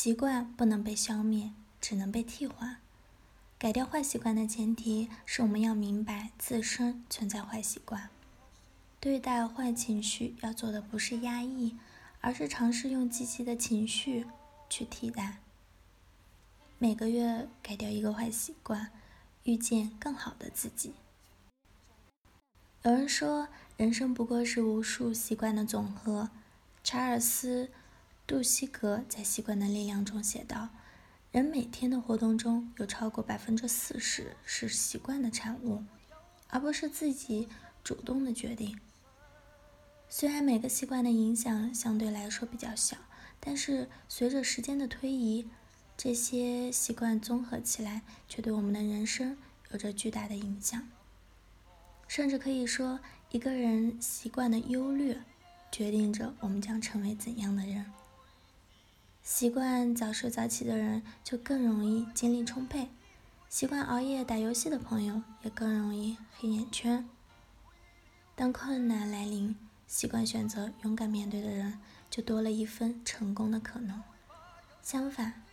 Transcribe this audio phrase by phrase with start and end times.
[0.00, 2.76] 习惯不能被消灭，只能被替换。
[3.58, 8.08] 改掉坏习惯的前提是我们要明白自身存在坏习惯。
[9.00, 11.76] 对待坏情绪要做的不是压抑，
[12.20, 14.24] 而是尝试用积极的情绪
[14.70, 15.38] 去替代。
[16.78, 18.92] 每个月改掉一个坏习惯，
[19.42, 20.92] 遇见更好的自己。
[22.84, 26.30] 有人说，人生不过是无数习惯的总和。
[26.84, 27.64] 查尔斯·
[28.28, 30.68] 杜西格在《习惯的力量》中写道
[31.32, 35.82] ：“人每天的活动中有超过百分之四十是习惯的产物，
[36.48, 37.48] 而不是自己
[37.82, 38.78] 主动的决定。
[40.10, 42.98] 虽然每个习惯的影响相对来说比较小，
[43.40, 45.48] 但是随着时间的推移，
[45.96, 49.38] 这些习惯综合起来，却对我们的人生
[49.70, 50.86] 有着巨大的影响。
[52.06, 55.18] 甚至可以说，一个人习惯的优劣，
[55.72, 57.90] 决定着我们将成为怎样的人。
[59.30, 62.86] 习惯早睡早起的人，就更容易精力充沛；
[63.50, 67.06] 习惯熬夜打游戏的朋友，也更容易黑眼圈。
[68.34, 69.54] 当困难来临，
[69.86, 74.02] 习惯选择勇敢面对的人，就多了一分成功的可能。
[74.82, 75.44] 相反，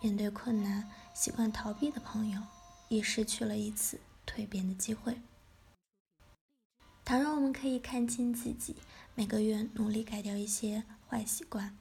[0.00, 2.42] 面对困难，习惯逃避的朋友，
[2.88, 5.22] 已失去了一次蜕变的机会。
[7.04, 8.74] 倘若我们可以看清自己，
[9.14, 11.76] 每个月努力改掉一些坏习惯，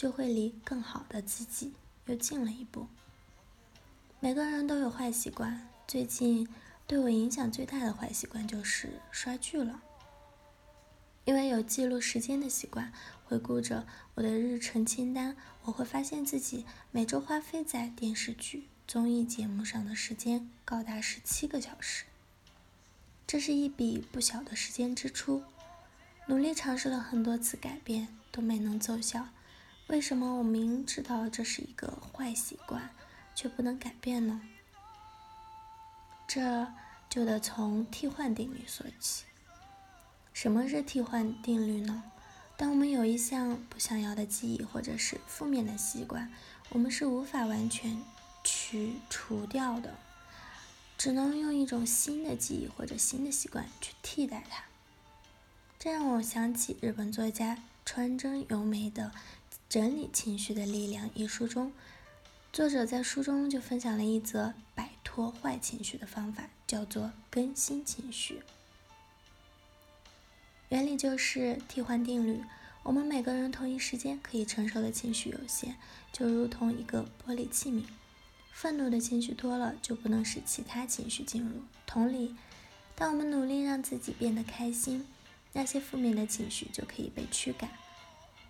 [0.00, 1.74] 就会离更好的自己
[2.06, 2.86] 又近了一步。
[4.18, 6.48] 每个人都有坏习惯，最近
[6.86, 9.82] 对我影响最大的坏习惯就是刷剧了。
[11.26, 12.90] 因为有记录时间的习惯，
[13.26, 22.06] 回顾着我的日程清单，我会发现自己每周花费在电视剧、综艺节目上的时间高达十七个小时。
[23.26, 25.42] 这是一笔不小的时间支出。
[26.28, 29.28] 努力尝试了很多次改变，都没能奏效。
[29.90, 32.90] 为什么我明知道这是一个坏习惯，
[33.34, 34.40] 却不能改变呢？
[36.28, 36.68] 这
[37.08, 39.24] 就得从替换定律说起。
[40.32, 42.04] 什么是替换定律呢？
[42.56, 46.32] 当我们有一项不想要的记忆或者是负面的习惯，
[46.68, 48.00] 我们是无法完全
[48.44, 49.96] 去除掉的，
[50.96, 54.62] 只能用一种新的记忆或者新的习惯去替代它。
[55.80, 59.06] 这让我想起日本作家川真由美的
[59.70, 61.72] 《整理情绪的力量》一书中，
[62.52, 68.42] 作者在书中就分享了一则摆脱坏情绪的方法，叫做更新情绪。
[70.70, 72.42] 原理就是替换定律。
[72.82, 75.76] 我们每个人同一时间可以承受的情绪有限，
[76.12, 77.84] 就如同一个玻璃器皿，
[78.50, 81.62] 愤怒的情绪多了，就不能使其他情绪进入。
[81.86, 82.34] 同理，
[82.96, 85.06] 当我们努力让自己变得开心，
[85.52, 87.70] 那些负面的情绪就可以被驱赶。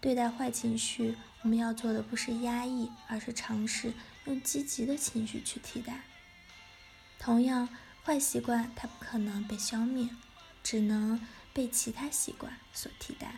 [0.00, 3.92] 对待坏情绪，我们要做的不是压抑，而是尝试
[4.24, 6.02] 用积极的情绪去替代。
[7.18, 7.68] 同样，
[8.04, 10.08] 坏习惯它不可能被消灭，
[10.62, 11.20] 只能。
[11.52, 13.34] 被其他习惯所替代。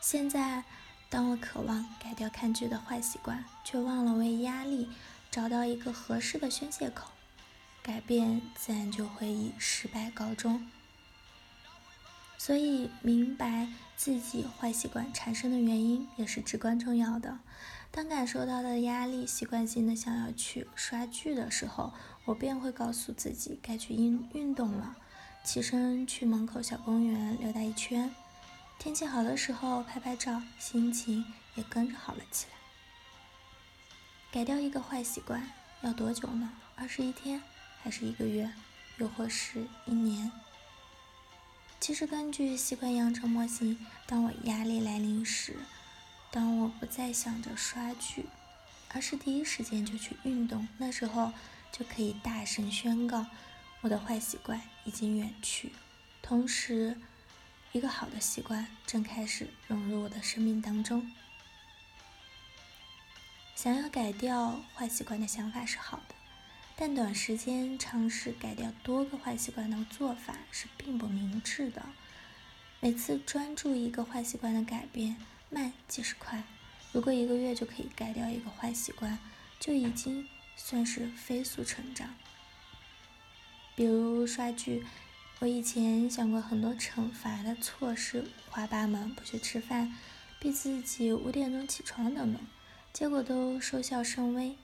[0.00, 0.64] 现在，
[1.08, 4.90] 当我渴望改掉看剧的坏习惯，却忘了为压力
[5.30, 7.12] 找到一个合适的宣泄口，
[7.84, 10.68] 改变自然就会以失败告终。
[12.44, 17.38] 所以，明白自己坏习惯产生的原因也是至关重要的。
[17.92, 21.92] 当感受到的压力习惯性的想要去刷剧的时候，
[22.24, 24.96] 我便会告诉自己该去运运动了。
[25.44, 28.12] 起身去门口小公园溜达一圈，
[28.76, 32.56] 天气好的时候拍拍照，心情也跟着好了起来。
[34.32, 35.48] 改掉一个坏习惯
[35.82, 36.50] 要多久呢？
[36.74, 37.40] 二十一天，
[37.80, 38.50] 还是一个月，
[38.98, 40.32] 又或是一年？
[41.82, 45.56] 其实根据习惯养成模型，当我压力来临时，
[46.30, 48.26] 当我不再想着刷剧，
[48.90, 51.32] 而是第一时间就去运动，那时候
[51.72, 53.26] 就可以大声宣告。
[53.80, 55.72] 我的坏习惯已经远去，
[56.22, 56.96] 同时，
[57.72, 61.10] 一个好的习惯正开始融入我的生命当中。
[63.56, 66.14] 想要改掉坏习惯的想法是好的，
[66.76, 71.82] 但短时间尝试改掉多个坏习惯的做法是并不明智的。
[72.80, 75.16] 每次专注一个坏习惯的改变，
[75.50, 76.42] 慢即是快。
[76.90, 79.18] 如果一个月就可以改掉一个坏习惯，
[79.60, 82.14] 就已经算是飞速成长。
[83.76, 84.84] 比如刷剧，
[85.38, 89.94] 我以前想过很多惩罚的措施，五花八门，不去吃饭，
[90.40, 92.42] 逼自己五点钟起床等等，
[92.92, 94.56] 结果都收效甚微。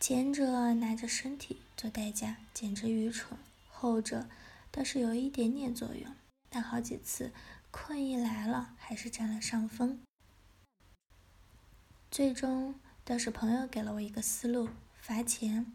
[0.00, 3.38] 前者拿着身体做代价，简直愚蠢；
[3.70, 4.28] 后者
[4.70, 6.14] 倒是有一点点作用，
[6.50, 7.32] 但好几次
[7.70, 10.00] 困意来了，还是占了上风。
[12.10, 14.68] 最终倒是朋友给了我一个思路：
[15.00, 15.72] 罚钱。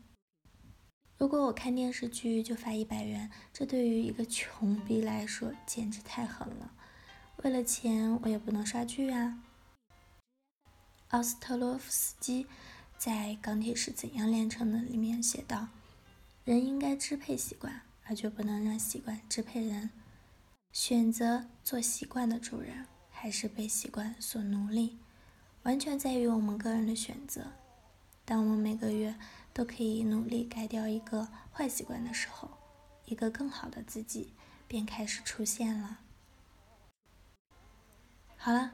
[1.18, 6.71] 如果我看电视剧就罚一百元，这对于一个穷逼来说简直太狠了。
[7.38, 9.44] 为了钱，我也不能刷剧啊。
[11.10, 12.45] 奥斯特洛夫斯基
[13.00, 15.69] 在《钢铁是怎样炼成的》里面写道
[16.44, 19.90] ：“人应该支配习惯，而绝不能让习惯支配人。
[20.74, 24.98] 选择做习惯的主人，还是被习惯所奴隶，
[25.63, 27.54] 完全在于我们个人的选择。
[28.25, 29.16] 当我们每个月……”
[29.52, 32.50] 都可以努力改掉一个坏习惯的时候，
[33.06, 34.31] 一个更好的自己
[34.69, 36.00] 便开始出现了。
[38.38, 38.74] 好了，